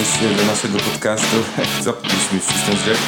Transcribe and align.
wejście 0.00 0.36
do 0.36 0.44
naszego 0.52 0.78
podcastu. 0.78 1.36
Co 1.84 1.92
powinniśmy 1.92 2.40
wcisnąć 2.40 2.80
rzecz? 2.86 2.98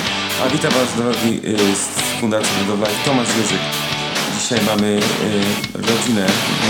A 0.42 0.48
witam 0.48 0.72
Was 0.72 0.96
drogi 0.96 1.40
y, 1.44 1.76
z 1.76 2.20
Fundacji 2.20 2.52
Budowla 2.60 2.86
Tomasz 3.04 3.28
Jerzyk. 3.36 3.58
Dzisiaj 4.38 4.60
mamy 4.66 4.86
y, 4.86 5.00
rodzinę 5.72 6.26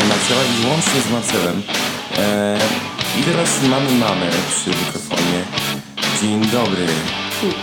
Marcela 0.09 0.41
i 0.45 0.67
łącznie 0.71 1.01
z 1.09 1.13
Marcelem. 1.13 1.63
E, 2.19 2.59
I 3.21 3.23
teraz 3.23 3.63
mamy 3.63 3.91
mamę 3.91 4.27
przy 4.51 4.71
mikrofonie. 4.71 5.41
Dzień 6.21 6.47
dobry. 6.47 6.87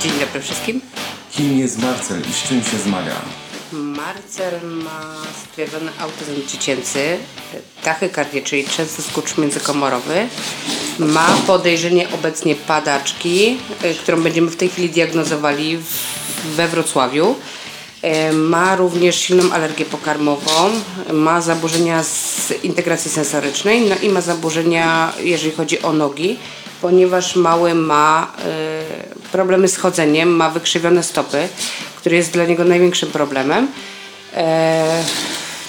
Dzień 0.02 0.12
dobry 0.20 0.42
wszystkim. 0.42 0.82
Kim 1.32 1.60
jest 1.60 1.82
Marcel 1.82 2.22
i 2.30 2.34
z 2.34 2.44
czym 2.48 2.64
się 2.64 2.78
zmaga? 2.78 3.16
Marcel 4.06 4.54
ma 4.64 5.16
stwierdzony 5.44 5.92
autyzm 6.00 6.48
dziecięcy, 6.48 7.18
tachykardię, 7.84 8.42
czyli 8.42 8.66
częsty 8.66 9.02
skurcz 9.02 9.38
międzykomorowy. 9.38 10.28
Ma 11.00 11.28
podejrzenie 11.48 12.08
obecnie 12.12 12.56
padaczki, 12.56 13.58
y, 13.84 13.96
którą 13.96 14.22
będziemy 14.22 14.52
w 14.52 14.56
tej 14.56 14.70
chwili 14.70 14.90
diagnozowali 14.90 15.80
we 16.56 16.68
Wrocławiu. 16.68 17.36
E, 18.02 18.34
Ma 18.34 18.76
również 18.76 19.16
silną 19.16 19.52
alergię 19.52 19.86
pokarmową, 19.86 20.70
ma 21.14 21.42
zaburzenia 21.42 22.04
z 22.04 22.52
integracji 22.64 23.12
sensorycznej, 23.12 23.82
no 23.82 23.96
i 24.02 24.10
ma 24.10 24.22
zaburzenia, 24.22 25.14
jeżeli 25.20 25.52
chodzi 25.52 25.82
o 25.82 25.94
nogi, 25.94 26.40
ponieważ 26.82 27.36
mały 27.36 27.76
ma 27.76 28.34
e, 28.46 29.30
problemy 29.32 29.68
z 29.68 29.78
chodzeniem, 29.78 30.30
ma 30.36 30.50
wykrzywione 30.50 31.04
stopy, 31.04 31.48
które 32.00 32.16
jest 32.16 32.32
dla 32.32 32.46
niego 32.46 32.64
największym 32.64 33.12
problemem. 33.12 33.68
E, 34.36 35.04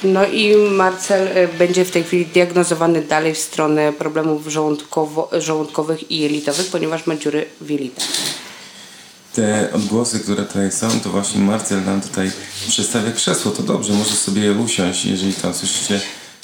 No 0.04 0.26
i 0.26 0.56
Marcel 0.56 1.28
e, 1.28 1.48
będzie 1.48 1.84
w 1.84 1.90
tej 1.90 2.04
chwili 2.04 2.26
diagnozowany 2.26 3.02
dalej 3.02 3.34
w 3.34 3.38
stronę 3.38 3.92
problemów 3.92 4.46
żołądkowo, 4.46 5.30
żołądkowych 5.32 6.10
i 6.10 6.18
jelitowych, 6.18 6.66
ponieważ 6.66 7.06
ma 7.06 7.16
dziury 7.16 7.46
w 7.60 7.70
jelitach. 7.70 8.04
Te 9.34 9.68
odgłosy, 9.72 10.20
które 10.20 10.42
tutaj 10.44 10.72
są, 10.72 11.00
to 11.00 11.10
właśnie 11.10 11.40
Marcel 11.40 11.84
nam 11.84 12.00
tutaj 12.00 12.30
przedstawia 12.68 13.12
krzesło. 13.12 13.52
To 13.52 13.62
dobrze, 13.62 13.92
może 13.92 14.14
sobie 14.14 14.52
usiąść, 14.52 15.04
jeżeli 15.04 15.32
tam 15.32 15.54
słyszycie. 15.54 16.00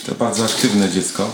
To 0.06 0.14
bardzo 0.14 0.44
aktywne 0.44 0.88
dziecko. 0.90 1.30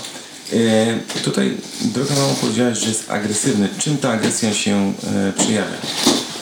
E, 0.53 1.21
tutaj, 1.25 1.57
droga 1.81 2.15
mamo, 2.15 2.35
powiedziałaś, 2.41 2.79
że 2.79 2.89
jest 2.89 3.11
agresywny. 3.11 3.69
Czym 3.79 3.99
ta 3.99 4.11
agresja 4.11 4.55
się 4.55 4.93
e, 5.05 5.33
przejawia? 5.33 5.77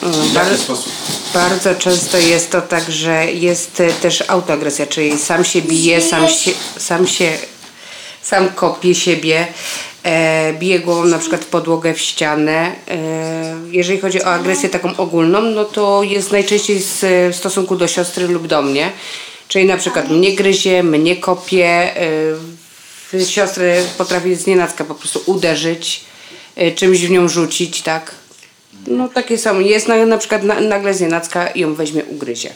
W 0.01 0.33
jaki 0.33 0.57
sposób? 0.57 0.93
Bardzo 1.33 1.75
często 1.75 2.17
jest 2.17 2.51
to 2.51 2.61
tak, 2.61 2.91
że 2.91 3.25
jest 3.25 3.79
e, 3.79 3.87
też 3.87 4.23
autoagresja, 4.27 4.87
czyli 4.87 5.19
sam 5.19 5.45
się 5.45 5.61
bije, 5.61 6.01
sam 6.01 6.27
się, 6.27 6.51
sam 6.77 7.07
się 7.07 7.37
sam 8.21 8.49
kopie 8.49 8.95
siebie, 8.95 9.47
e, 10.03 10.53
bije 10.53 10.79
głową 10.79 11.05
na 11.05 11.19
przykład 11.19 11.41
w 11.41 11.47
podłogę, 11.47 11.93
w 11.93 11.99
ścianę. 11.99 12.75
E, 12.87 13.55
jeżeli 13.71 13.99
chodzi 13.99 14.23
o 14.23 14.25
agresję 14.25 14.69
taką 14.69 14.97
ogólną, 14.97 15.41
no 15.41 15.65
to 15.65 16.03
jest 16.03 16.31
najczęściej 16.31 16.79
z, 16.79 16.99
w 17.35 17.37
stosunku 17.37 17.75
do 17.75 17.87
siostry 17.87 18.27
lub 18.27 18.47
do 18.47 18.61
mnie. 18.61 18.91
Czyli 19.47 19.65
na 19.65 19.77
przykład 19.77 20.09
mnie 20.09 20.35
gryzie, 20.35 20.83
mnie 20.83 21.15
kopie, 21.15 21.91
e, 23.13 23.25
siostrę 23.25 23.83
potrafi 23.97 24.35
z 24.35 24.47
nienacka 24.47 24.85
po 24.85 24.95
prostu 24.95 25.21
uderzyć, 25.25 26.03
e, 26.55 26.71
czymś 26.71 27.05
w 27.05 27.09
nią 27.09 27.27
rzucić, 27.27 27.81
tak? 27.81 28.20
No 28.87 29.09
takie 29.09 29.37
są. 29.37 29.59
Jest 29.59 29.87
na, 29.87 30.05
na 30.05 30.17
przykład 30.17 30.43
na, 30.43 30.59
nagle 30.59 30.93
z 30.93 31.01
nienacka 31.01 31.47
i 31.47 31.59
ją 31.59 31.75
weźmie, 31.75 32.05
ugryzie. 32.05 32.53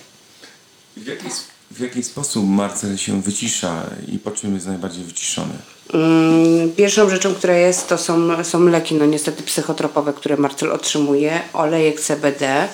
W 0.98 1.08
jaki, 1.08 1.26
w 1.72 1.80
jaki 1.80 2.04
sposób 2.04 2.50
Marcel 2.50 2.98
się 2.98 3.22
wycisza 3.22 3.84
i 4.08 4.20
po 4.20 4.32
czym 4.32 4.54
jest 4.54 4.68
najbardziej 4.68 5.04
wyciszony? 5.04 5.54
Mm, 5.94 6.72
Pierwszą 6.72 7.10
rzeczą, 7.10 7.36
która 7.36 7.54
jest, 7.54 7.88
to 7.88 7.98
są, 7.98 8.44
są 8.44 8.66
leki, 8.66 8.96
no 8.96 9.06
niestety 9.06 9.44
psychotropowe, 9.44 10.14
które 10.14 10.38
Marcel 10.38 10.72
otrzymuje, 10.72 11.42
olejek 11.54 12.02
CBD. 12.02 12.68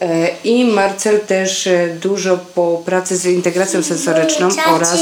E, 0.00 0.28
I 0.44 0.64
Marcel 0.64 1.20
też 1.20 1.66
e, 1.66 1.96
dużo 2.00 2.38
po 2.38 2.82
pracy 2.86 3.16
z 3.16 3.26
integracją 3.26 3.82
sensoryczną 3.82 4.48
oraz, 4.66 4.98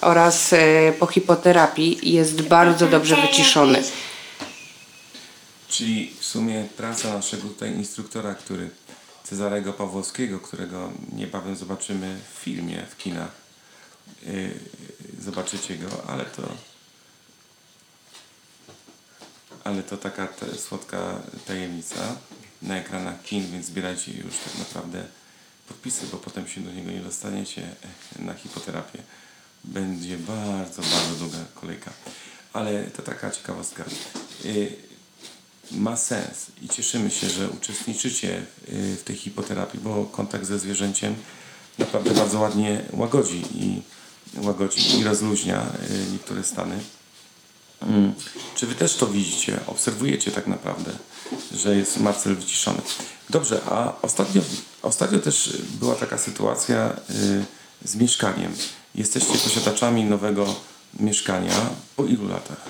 oraz 0.00 0.52
e, 0.52 0.58
po 0.98 1.06
hipoterapii 1.06 1.98
jest 2.02 2.42
bardzo 2.42 2.86
dobrze 2.86 3.16
wyciszony. 3.16 3.82
Czyli 5.68 6.14
w 6.20 6.24
sumie 6.24 6.68
praca 6.76 7.14
naszego 7.14 7.48
tutaj 7.48 7.74
instruktora, 7.74 8.34
który 8.34 8.70
Cezarego 9.24 9.72
Pawłowskiego, 9.72 10.40
którego 10.40 10.92
niebawem 11.12 11.56
zobaczymy 11.56 12.20
w 12.34 12.38
filmie, 12.38 12.86
w 12.90 12.96
kinach. 12.96 13.30
Yy, 14.26 14.60
zobaczycie 15.20 15.76
go, 15.78 15.88
ale 16.06 16.24
to 16.24 16.42
ale 19.66 19.82
to 19.82 19.96
taka 19.96 20.26
te, 20.26 20.58
słodka 20.58 21.22
tajemnica 21.46 22.16
na 22.62 22.76
ekranach 22.76 23.22
kin, 23.22 23.52
więc 23.52 23.66
zbierajcie 23.66 24.12
już 24.12 24.34
tak 24.44 24.58
naprawdę 24.58 25.04
podpisy, 25.68 26.06
bo 26.12 26.16
potem 26.16 26.48
się 26.48 26.60
do 26.60 26.72
niego 26.72 26.90
nie 26.90 27.00
dostaniecie 27.00 27.68
na 28.18 28.34
hipoterapię. 28.34 28.98
Będzie 29.64 30.18
bardzo, 30.18 30.82
bardzo 30.82 31.14
długa 31.18 31.38
kolejka. 31.54 31.90
Ale 32.52 32.84
to 32.84 33.02
taka 33.02 33.30
ciekawostka. 33.30 33.84
Yy, 34.44 34.72
ma 35.70 35.96
sens 35.96 36.46
i 36.62 36.68
cieszymy 36.68 37.10
się, 37.10 37.30
że 37.30 37.50
uczestniczycie 37.50 38.42
y, 38.68 38.96
w 38.96 39.02
tej 39.04 39.16
hipoterapii, 39.16 39.80
bo 39.80 40.04
kontakt 40.04 40.46
ze 40.46 40.58
zwierzęciem 40.58 41.14
naprawdę 41.78 42.10
bardzo 42.10 42.40
ładnie 42.40 42.82
łagodzi 42.92 43.42
i 43.54 43.82
łagodzi 44.42 44.98
i 44.98 45.04
rozluźnia 45.04 45.66
y, 45.90 46.12
niektóre 46.12 46.44
stany. 46.44 46.78
Mm. 47.80 48.14
Czy 48.54 48.66
wy 48.66 48.74
też 48.74 48.96
to 48.96 49.06
widzicie, 49.06 49.60
obserwujecie 49.66 50.30
tak 50.30 50.46
naprawdę, 50.46 50.92
że 51.54 51.76
jest 51.76 52.00
Marcel 52.00 52.36
wyciszony? 52.36 52.78
Dobrze, 53.30 53.60
a 53.70 53.92
ostatnio, 54.02 54.42
ostatnio 54.82 55.18
też 55.18 55.62
była 55.80 55.94
taka 55.94 56.18
sytuacja 56.18 56.96
y, 57.10 57.44
z 57.84 57.96
mieszkaniem. 57.96 58.52
Jesteście 58.94 59.38
posiadaczami 59.38 60.04
nowego 60.04 60.54
mieszkania. 61.00 61.70
Po 61.96 62.04
ilu 62.04 62.28
latach? 62.28 62.60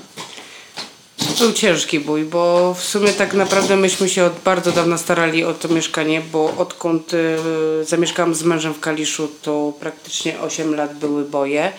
Był 1.39 1.53
ciężki 1.53 2.01
bój, 2.01 2.25
bo 2.25 2.75
w 2.75 2.85
sumie 2.85 3.13
tak 3.13 3.35
naprawdę 3.35 3.77
myśmy 3.77 4.09
się 4.09 4.25
od 4.25 4.33
bardzo 4.45 4.73
dawna 4.73 4.99
starali 4.99 5.45
o 5.45 5.55
to 5.55 5.69
mieszkanie, 5.69 6.23
bo 6.33 6.55
odkąd 6.57 7.15
y, 7.15 7.39
zamieszkałam 7.85 8.35
z 8.35 8.43
mężem 8.43 8.75
w 8.75 8.81
Kaliszu, 8.81 9.29
to 9.43 9.73
praktycznie 9.81 10.41
8 10.41 10.75
lat 10.75 10.99
były 10.99 11.25
boje. 11.25 11.73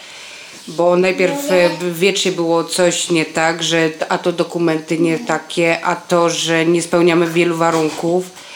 Bo 0.68 0.96
najpierw 0.96 1.52
y, 1.52 1.92
wiecznie 1.92 2.32
było 2.32 2.64
coś 2.64 3.10
nie 3.10 3.26
tak, 3.26 3.64
że 3.64 3.90
a 4.10 4.18
to 4.18 4.32
dokumenty 4.32 5.00
nie 5.00 5.20
takie, 5.20 5.86
a 5.86 5.96
to, 5.96 6.30
że 6.30 6.66
nie 6.66 6.82
spełniamy 6.82 7.28
wielu 7.28 7.58
warunków. 7.58 8.47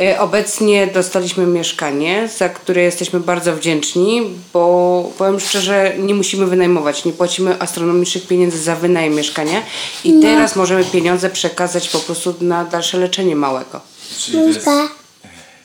E, 0.00 0.20
Obecnie 0.20 0.86
dostaliśmy 0.86 1.46
mieszkanie, 1.46 2.28
za 2.38 2.48
które 2.48 2.82
jesteśmy 2.82 3.20
bardzo 3.20 3.56
wdzięczni, 3.56 4.22
bo 4.52 5.12
powiem 5.18 5.40
szczerze, 5.40 5.94
nie 5.98 6.14
musimy 6.14 6.46
wynajmować, 6.46 7.04
nie 7.04 7.12
płacimy 7.12 7.60
astronomicznych 7.60 8.26
pieniędzy 8.26 8.58
za 8.58 8.76
wynajem 8.76 9.14
mieszkania 9.14 9.62
i 10.04 10.20
teraz 10.20 10.56
możemy 10.56 10.84
pieniądze 10.84 11.30
przekazać 11.30 11.88
po 11.88 11.98
prostu 11.98 12.34
na 12.40 12.64
dalsze 12.64 12.98
leczenie 12.98 13.36
małego. 13.36 13.80
Czyli 14.18 14.38
to 14.38 14.46
jest... 14.46 14.66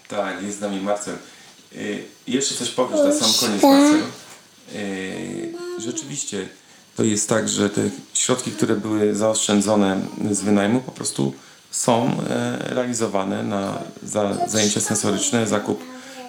Tak, 0.08 0.44
jest 0.44 0.58
z 0.58 0.62
nami 0.62 0.82
Marcel. 0.82 1.16
Y, 1.76 2.04
jeszcze 2.28 2.56
coś 2.56 2.70
powiesz 2.70 3.00
na 3.00 3.14
sam 3.14 3.34
koniec, 3.40 3.64
Marcel. 3.64 4.02
Y, 4.76 5.54
rzeczywiście 5.80 6.48
to 6.96 7.04
jest 7.04 7.30
tak, 7.30 7.50
że 7.50 7.70
te 7.70 7.82
środki, 8.14 8.52
które 8.52 8.76
były 8.76 9.16
zaoszczędzone 9.16 10.02
z 10.32 10.42
wynajmu 10.42 10.82
po 10.82 10.92
prostu 10.92 11.34
są 11.76 12.12
e, 12.30 12.58
realizowane 12.76 13.44
na 13.44 13.80
za, 14.04 14.38
zajęcia 14.48 14.80
sensoryczne, 14.82 15.48
zakup, 15.48 15.84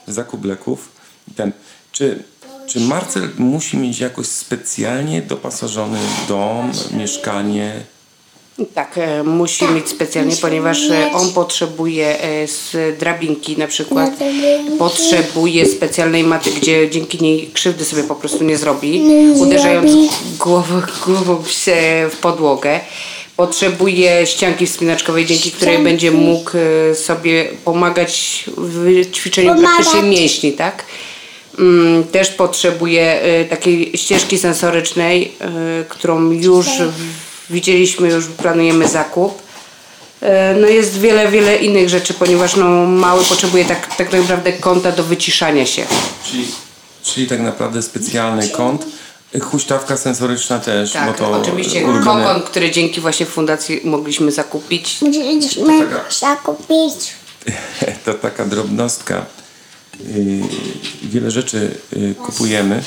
zakup 0.08 0.44
leków. 0.44 0.88
Ten, 1.36 1.52
czy, 1.92 2.22
czy 2.66 2.80
Marcel 2.80 3.28
musi 3.38 3.76
mieć 3.76 3.98
jakoś 4.00 4.26
specjalnie 4.26 5.22
dopasażony 5.22 5.98
dom, 6.28 6.72
mieszkanie, 6.90 7.72
Tak, 8.74 8.98
e, 8.98 9.22
musi 9.22 9.64
mieć 9.68 9.88
specjalnie, 9.88 10.36
ponieważ 10.36 10.90
e, 10.90 11.12
on 11.12 11.32
potrzebuje 11.32 12.20
e, 12.22 12.48
z 12.48 12.76
drabinki 12.98 13.56
na 13.58 13.66
przykład, 13.66 14.10
potrzebuje 14.78 15.66
specjalnej 15.66 16.24
maty, 16.24 16.50
gdzie 16.50 16.90
dzięki 16.90 17.22
niej 17.22 17.50
krzywdy 17.54 17.84
sobie 17.84 18.04
po 18.04 18.14
prostu 18.14 18.44
nie 18.44 18.56
zrobi, 18.56 19.02
uderzając 19.34 19.90
głową, 20.38 20.82
głową 21.06 21.44
się- 21.44 22.08
w 22.12 22.16
podłogę. 22.16 22.80
Potrzebuje 23.36 24.26
ścianki 24.26 24.66
wspinaczkowej, 24.66 25.26
dzięki 25.26 25.50
której 25.52 25.78
będzie 25.78 26.10
mógł 26.10 26.50
e, 26.90 26.94
sobie 26.94 27.44
pomagać 27.64 28.44
w 28.56 29.04
ćwiczeniu 29.12 29.54
praktycznie 29.62 30.02
mięśni, 30.02 30.52
tak? 30.52 30.84
Mm, 31.58 32.04
Też 32.04 32.28
potrzebuje 32.30 33.20
e, 33.22 33.44
takiej 33.44 33.92
ścieżki 33.94 34.38
sensorycznej, 34.38 35.32
e, 35.40 35.84
którą 35.88 36.30
już 36.30 36.66
w- 36.66 37.52
widzieliśmy, 37.52 38.08
już 38.08 38.26
planujemy 38.26 38.88
zakup. 38.88 39.42
E, 40.22 40.54
No 40.60 40.68
jest 40.68 40.98
wiele, 41.00 41.30
wiele 41.30 41.56
innych 41.56 41.88
rzeczy, 41.88 42.14
ponieważ 42.14 42.56
no, 42.56 42.68
mały 42.86 43.24
potrzebuje 43.24 43.64
tak, 43.64 43.96
tak 43.96 44.12
naprawdę 44.12 44.52
kąta 44.52 44.92
do 44.92 45.02
wyciszania 45.02 45.66
się. 45.66 45.86
Czyli, 46.30 46.46
czyli 47.02 47.26
tak 47.26 47.40
naprawdę 47.40 47.82
specjalny 47.82 48.48
kąt, 48.48 48.86
Huśtawka 49.42 49.96
sensoryczna 49.96 50.58
też, 50.58 50.92
Tak, 50.92 51.06
bo 51.06 51.18
to 51.18 51.30
oczywiście 51.32 51.80
ulubione- 51.86 52.04
kokon, 52.24 52.42
który 52.42 52.70
dzięki 52.70 53.00
właśnie 53.00 53.26
fundacji 53.26 53.80
mogliśmy 53.84 54.32
zakupić. 54.32 54.98
Musieliśmy 55.02 55.86
Taka. 55.88 56.04
zakupić. 56.20 57.12
to 58.04 58.14
taka 58.14 58.44
drobnostka. 58.44 59.24
Yy, 60.00 60.42
wiele 61.02 61.30
rzeczy 61.30 61.74
yy, 61.96 62.14
kupujemy. 62.14 62.82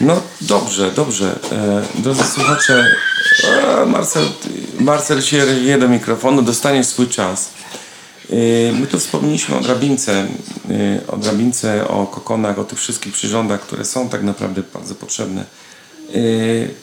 No 0.00 0.20
dobrze, 0.40 0.90
dobrze. 0.90 1.38
E, 1.52 1.82
drodzy 2.02 2.24
słuchacze, 2.34 2.86
a, 3.82 3.84
Marcel, 3.84 4.24
Marcel 4.80 5.22
się 5.22 5.36
je 5.36 5.78
do 5.78 5.88
mikrofonu, 5.88 6.42
dostaniesz 6.42 6.86
swój 6.86 7.08
czas. 7.08 7.50
Yy, 8.30 8.72
my 8.80 8.86
tu 8.86 8.98
wspomnieliśmy 8.98 9.56
o 9.56 9.60
drabince, 9.60 10.26
yy, 10.68 11.00
o 11.08 11.16
drabince, 11.16 11.88
o 11.88 12.06
kokonach, 12.06 12.58
o 12.58 12.64
tych 12.64 12.78
wszystkich 12.78 13.12
przyrządach, 13.12 13.60
które 13.60 13.84
są 13.84 14.08
tak 14.08 14.22
naprawdę 14.22 14.62
bardzo 14.74 14.94
potrzebne. 14.94 15.44
Yy, 16.14 16.74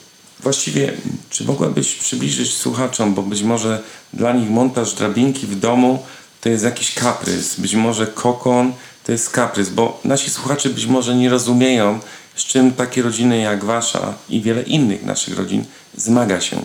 Właściwie, 0.43 0.93
czy 1.29 1.45
mogłabyś 1.45 1.95
przybliżyć 1.95 2.53
słuchaczom, 2.53 3.13
bo 3.13 3.21
być 3.21 3.43
może 3.43 3.83
dla 4.13 4.33
nich 4.33 4.49
montaż 4.49 4.93
drabinki 4.93 5.47
w 5.47 5.59
domu 5.59 6.03
to 6.41 6.49
jest 6.49 6.63
jakiś 6.63 6.93
kaprys, 6.93 7.59
być 7.59 7.75
może 7.75 8.07
kokon 8.07 8.73
to 9.03 9.11
jest 9.11 9.29
kaprys, 9.29 9.69
bo 9.69 9.99
nasi 10.03 10.29
słuchacze 10.29 10.69
być 10.69 10.85
może 10.85 11.15
nie 11.15 11.29
rozumieją, 11.29 11.99
z 12.35 12.43
czym 12.43 12.71
takie 12.71 13.01
rodziny 13.01 13.41
jak 13.41 13.65
wasza 13.65 14.13
i 14.29 14.41
wiele 14.41 14.61
innych 14.61 15.05
naszych 15.05 15.38
rodzin 15.38 15.65
zmaga 15.97 16.41
się. 16.41 16.61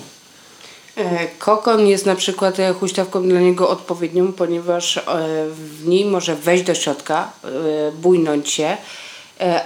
E, 0.97 1.27
Kokon 1.39 1.87
jest 1.87 2.07
na 2.07 2.15
przykład 2.15 2.61
e, 2.61 2.73
huśtawką 2.73 3.29
dla 3.29 3.41
niego 3.41 3.69
odpowiednią, 3.69 4.33
ponieważ 4.33 4.97
e, 4.97 5.03
w 5.49 5.87
niej 5.87 6.05
może 6.05 6.35
wejść 6.35 6.65
do 6.65 6.75
środka, 6.75 7.33
bujnąć 7.95 8.51
się, 8.51 8.77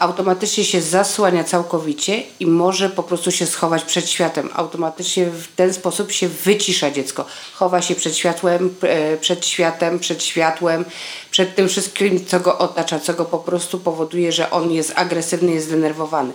automatycznie 0.00 0.64
się 0.64 0.80
zasłania 0.80 1.44
całkowicie 1.44 2.22
i 2.40 2.46
może 2.46 2.90
po 2.90 3.02
prostu 3.02 3.30
się 3.30 3.46
schować 3.46 3.84
przed 3.84 4.10
światłem. 4.10 4.48
Automatycznie 4.54 5.26
w 5.26 5.46
ten 5.56 5.74
sposób 5.74 6.12
się 6.12 6.28
wycisza 6.28 6.90
dziecko. 6.90 7.24
Chowa 7.54 7.82
się 7.82 7.94
przed 7.94 8.16
światłem, 8.16 8.74
przed 9.20 9.46
światem, 9.46 9.98
przed 9.98 10.22
światłem, 10.22 10.84
przed 11.30 11.54
tym 11.54 11.68
wszystkim, 11.68 12.26
co 12.26 12.40
go 12.40 12.58
otacza, 12.58 13.00
co 13.00 13.14
go 13.14 13.24
po 13.24 13.38
prostu 13.38 13.78
powoduje, 13.78 14.32
że 14.32 14.50
on 14.50 14.72
jest 14.72 14.92
agresywny, 14.96 15.52
jest 15.52 15.66
zdenerwowany. 15.66 16.32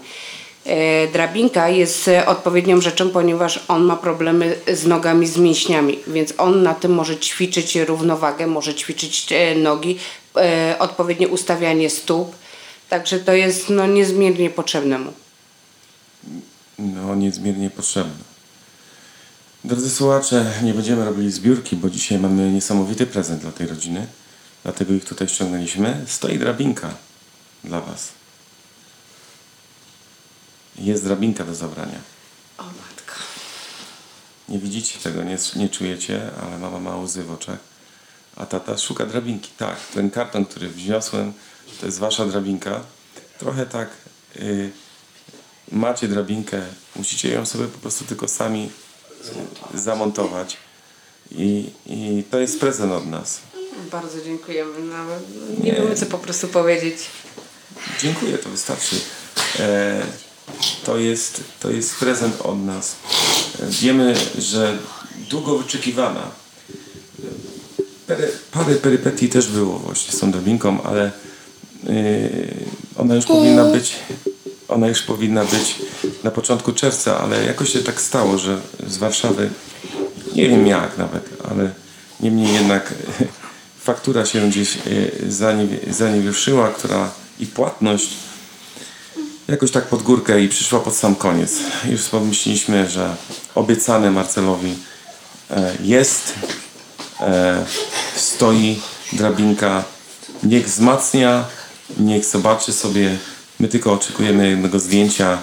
E, 0.65 1.07
Drabinka 1.07 1.69
jest 1.69 2.07
e, 2.07 2.25
odpowiednią 2.25 2.81
rzeczą, 2.81 3.09
ponieważ 3.09 3.65
on 3.67 3.83
ma 3.83 3.95
problemy 3.95 4.55
z 4.73 4.85
nogami, 4.85 5.27
z 5.27 5.37
mięśniami, 5.37 5.99
więc 6.07 6.33
on 6.37 6.63
na 6.63 6.73
tym 6.73 6.93
może 6.93 7.17
ćwiczyć 7.17 7.75
równowagę, 7.75 8.47
może 8.47 8.75
ćwiczyć 8.75 9.31
e, 9.31 9.55
nogi, 9.55 9.99
odpowiednie 10.79 11.27
ustawianie 11.27 11.89
stóp. 11.89 12.35
Także 12.89 13.19
to 13.19 13.33
jest 13.33 13.69
no, 13.69 13.87
niezmiernie 13.87 14.49
potrzebne 14.49 14.99
mu. 14.99 15.13
No, 16.79 17.15
niezmiernie 17.15 17.69
potrzebne. 17.69 18.23
Drodzy 19.63 19.89
słuchacze, 19.89 20.51
nie 20.63 20.73
będziemy 20.73 21.05
robili 21.05 21.31
zbiórki, 21.31 21.75
bo 21.75 21.89
dzisiaj 21.89 22.19
mamy 22.19 22.51
niesamowity 22.51 23.05
prezent 23.05 23.41
dla 23.41 23.51
tej 23.51 23.67
rodziny. 23.67 24.07
Dlatego 24.63 24.93
ich 24.93 25.05
tutaj 25.05 25.27
ściągnęliśmy. 25.27 26.05
Stoi 26.07 26.39
drabinka 26.39 26.89
dla 27.63 27.81
Was. 27.81 28.14
Jest 30.79 31.03
drabinka 31.03 31.43
do 31.43 31.55
zabrania. 31.55 31.99
O 32.57 32.63
matka. 32.63 33.15
Nie 34.49 34.59
widzicie 34.59 34.99
tego, 34.99 35.23
nie, 35.23 35.37
nie 35.55 35.69
czujecie, 35.69 36.21
ale 36.43 36.57
mama 36.57 36.79
ma 36.79 36.97
łzy 36.97 37.23
w 37.23 37.31
oczach. 37.31 37.57
A 38.35 38.45
tata 38.45 38.77
szuka 38.77 39.05
drabinki. 39.05 39.51
Tak, 39.57 39.77
ten 39.93 40.11
karton, 40.11 40.45
który 40.45 40.69
wniosłem, 40.69 41.33
to 41.79 41.85
jest 41.85 41.99
wasza 41.99 42.25
drabinka. 42.25 42.83
Trochę 43.39 43.65
tak 43.65 43.89
y, 44.35 44.71
macie 45.71 46.07
drabinkę, 46.07 46.61
musicie 46.95 47.29
ją 47.29 47.45
sobie 47.45 47.65
po 47.65 47.77
prostu 47.77 48.05
tylko 48.05 48.27
sami 48.27 48.69
y, 49.75 49.79
zamontować. 49.79 50.57
I, 51.31 51.69
I 51.85 52.23
to 52.31 52.39
jest 52.39 52.59
prezent 52.59 52.91
od 52.91 53.07
nas. 53.07 53.39
Bardzo 53.91 54.23
dziękujemy. 54.23 54.79
Nawet 54.79 55.23
nie 55.63 55.73
wiemy 55.73 55.95
co 55.95 56.05
po 56.05 56.17
prostu 56.17 56.47
powiedzieć. 56.47 56.97
Dziękuję, 58.01 58.37
to 58.37 58.49
wystarczy. 58.49 58.95
E, 59.59 60.03
to, 60.83 60.97
jest, 60.97 61.43
to 61.59 61.71
jest 61.71 61.95
prezent 61.95 62.41
od 62.41 62.65
nas. 62.65 62.95
Wiemy, 63.69 64.15
że 64.37 64.77
długo 65.29 65.57
wyczekiwana. 65.57 66.21
Pery, 68.07 68.31
parę 68.51 68.75
perypetii 68.75 69.29
też 69.29 69.47
było 69.47 69.79
właśnie 69.79 70.13
z 70.13 70.19
tą 70.19 70.31
drabinką, 70.31 70.83
ale 70.83 71.11
yy, 71.83 72.53
ona 72.97 73.15
już 73.15 73.25
powinna 73.25 73.65
być 73.65 73.95
ona 74.67 74.87
już 74.87 75.01
powinna 75.01 75.45
być 75.45 75.75
na 76.23 76.31
początku 76.31 76.73
czerwca, 76.73 77.19
ale 77.19 77.45
jakoś 77.45 77.73
się 77.73 77.79
tak 77.79 78.01
stało, 78.01 78.37
że 78.37 78.61
z 78.87 78.97
Warszawy 78.97 79.49
nie 80.35 80.49
wiem 80.49 80.67
jak 80.67 80.97
nawet, 80.97 81.29
ale 81.49 81.71
niemniej 82.19 82.53
jednak 82.53 82.93
faktura 83.79 84.25
się 84.25 84.49
gdzieś 84.49 84.75
yy, 84.75 85.11
zaniewi- 85.29 85.93
zaniewieszyła, 85.93 86.69
która 86.69 87.11
i 87.39 87.45
płatność 87.45 88.09
jakoś 89.47 89.71
tak 89.71 89.85
pod 89.85 90.03
górkę 90.03 90.41
i 90.41 90.49
przyszła 90.49 90.79
pod 90.79 90.95
sam 90.95 91.15
koniec. 91.15 91.53
Już 91.89 92.01
pomyśleliśmy, 92.03 92.89
że 92.89 93.15
obiecane 93.55 94.11
Marcelowi 94.11 94.73
e, 95.51 95.73
jest, 95.83 96.33
e, 97.21 97.65
stoi 98.15 98.79
drabinka, 99.13 99.83
niech 100.43 100.65
wzmacnia, 100.65 101.45
niech 101.97 102.25
zobaczy 102.25 102.73
sobie. 102.73 103.17
My 103.59 103.67
tylko 103.67 103.93
oczekujemy 103.93 104.49
jednego 104.49 104.79
zdjęcia. 104.79 105.37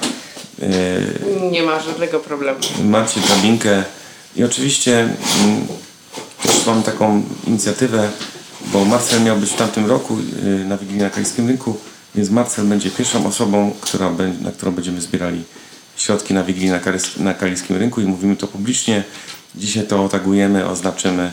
E, 0.62 1.50
Nie 1.50 1.62
ma 1.62 1.80
żadnego 1.80 2.20
problemu. 2.20 2.58
macie 2.84 3.20
drabinkę 3.20 3.84
i 4.36 4.44
oczywiście 4.44 5.00
mm, 5.00 5.66
też 6.42 6.66
mam 6.66 6.82
taką 6.82 7.22
inicjatywę, 7.46 8.10
bo 8.72 8.84
Marcel 8.84 9.22
miał 9.22 9.36
być 9.36 9.50
w 9.50 9.56
tamtym 9.56 9.86
roku 9.86 10.16
na 10.64 10.76
Wigilii 10.78 11.02
na 11.02 11.10
Kaliskim 11.10 11.48
Rynku, 11.48 11.76
więc 12.14 12.30
Marcel 12.30 12.64
będzie 12.64 12.90
pierwszą 12.90 13.26
osobą, 13.26 13.72
która, 13.80 14.10
na 14.40 14.52
którą 14.52 14.72
będziemy 14.72 15.00
zbierali 15.00 15.44
środki 15.96 16.34
na 16.34 16.44
Wigilii 16.44 16.70
na, 16.70 16.80
Karys- 16.80 17.20
na 17.20 17.34
Kaliskim 17.34 17.76
Rynku 17.76 18.00
i 18.00 18.04
mówimy 18.04 18.36
to 18.36 18.46
publicznie. 18.48 19.04
Dzisiaj 19.54 19.86
to 19.86 20.04
otagujemy, 20.04 20.66
oznaczymy. 20.68 21.32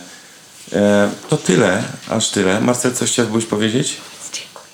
E, 0.74 1.10
to 1.30 1.38
tyle, 1.38 1.84
aż 2.10 2.30
tyle. 2.30 2.62
Marcel, 2.62 2.94
coś 2.96 3.12
chciałbyś 3.12 3.46
powiedzieć? 3.46 3.98
Dziękuję. 4.34 4.70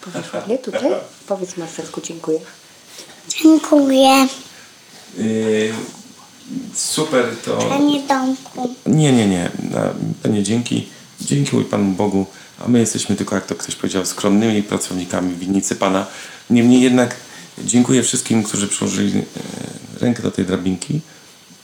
Powiesz 0.00 0.32
ładnie 0.34 0.58
tutaj? 0.58 0.82
Powiedz 1.26 1.56
Marcelku 1.56 2.00
dziękuję. 2.00 2.40
Dziękuję, 3.28 4.26
Y, 5.18 5.72
super, 6.74 7.24
to... 7.44 7.56
panie 7.56 8.02
Tomku. 8.02 8.74
Nie, 8.86 9.12
nie, 9.12 9.26
nie. 9.28 9.50
Na- 9.70 9.94
To 10.22 10.28
nie 10.28 10.42
dzięki. 10.42 10.88
Dzięki 11.20 11.56
Panu 11.56 11.84
Bogu, 11.92 12.26
a 12.58 12.68
my 12.68 12.78
jesteśmy 12.78 13.16
tylko, 13.16 13.34
jak 13.34 13.46
to 13.46 13.54
ktoś 13.54 13.74
powiedział, 13.74 14.06
skromnymi 14.06 14.62
pracownikami 14.62 15.36
winnicy 15.36 15.76
Pana. 15.76 16.06
Niemniej 16.50 16.82
jednak 16.82 17.16
dziękuję 17.64 18.02
wszystkim, 18.02 18.42
którzy 18.42 18.68
przyłożyli 18.68 19.18
e, 19.18 19.22
rękę 20.00 20.22
do 20.22 20.30
tej 20.30 20.44
drabinki. 20.46 21.00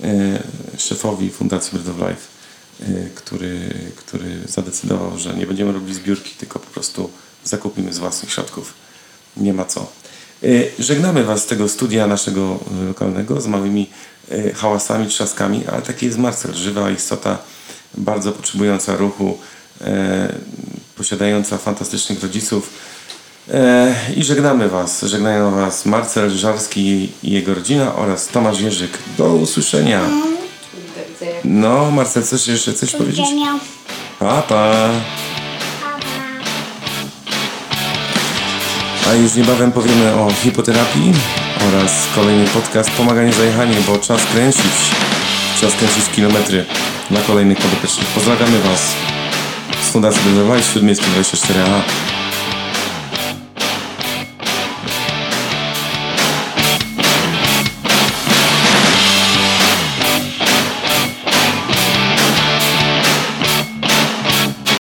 E, 0.04 0.42
Szefowi 0.78 1.30
Fundacji 1.30 1.78
Bird 1.78 1.88
of 1.88 1.96
Life, 1.96 2.26
e, 2.80 3.10
który, 3.14 3.74
który 3.96 4.38
zadecydował, 4.48 5.18
że 5.18 5.34
nie 5.34 5.46
będziemy 5.46 5.72
robili 5.72 5.94
zbiórki, 5.94 6.30
tylko 6.30 6.58
po 6.58 6.70
prostu 6.70 7.10
zakupimy 7.44 7.92
z 7.92 7.98
własnych 7.98 8.32
środków. 8.32 8.74
Nie 9.36 9.52
ma 9.52 9.64
co. 9.64 9.92
Żegnamy 10.78 11.24
Was 11.24 11.42
z 11.42 11.46
tego 11.46 11.68
studia 11.68 12.06
naszego 12.06 12.58
lokalnego 12.86 13.40
z 13.40 13.46
małymi 13.46 13.90
hałasami, 14.54 15.06
trzaskami, 15.08 15.66
ale 15.66 15.82
taki 15.82 16.06
jest 16.06 16.18
Marcel, 16.18 16.54
żywa 16.54 16.90
istota, 16.90 17.38
bardzo 17.94 18.32
potrzebująca 18.32 18.96
ruchu, 18.96 19.38
posiadająca 21.04 21.58
fantastycznych 21.58 22.22
rodziców. 22.22 22.70
E, 23.54 23.94
I 24.16 24.24
żegnamy 24.24 24.68
Was. 24.68 25.02
Żegnają 25.02 25.50
Was 25.50 25.86
Marcel 25.86 26.30
Żarski 26.30 27.08
i 27.22 27.30
jego 27.30 27.54
rodzina 27.54 27.94
oraz 27.94 28.28
Tomasz 28.28 28.60
Jerzyk. 28.60 28.90
Do 29.18 29.34
usłyszenia. 29.34 30.00
Widzenia. 30.00 31.40
No, 31.44 31.90
Marcel, 31.90 32.22
chcesz 32.22 32.48
jeszcze 32.48 32.74
coś 32.74 32.92
powiedzieć? 32.92 33.26
Pa, 34.18 34.42
pa. 34.42 34.90
A 39.10 39.14
już 39.14 39.34
niebawem 39.34 39.72
powiemy 39.72 40.14
o 40.14 40.30
hipoterapii 40.42 41.12
oraz 41.68 41.92
kolejny 42.14 42.46
podcast 42.46 42.90
Pomaganie 42.90 43.32
zajechanie, 43.32 43.76
bo 43.86 43.98
czas 43.98 44.20
kręcić. 44.32 44.74
Czas 45.60 45.74
kręcić 45.74 46.04
kilometry 46.14 46.64
dla 47.10 47.20
kolejnych 47.20 47.58
podopiecznych. 47.58 48.06
Pozdrawiamy 48.06 48.58
Was 48.58 49.13
z 49.94 49.96
Fundacji 49.96 50.30
Bezowaj, 50.30 50.62
Śródmiejskiej 50.62 51.08
24A. 51.08 52.23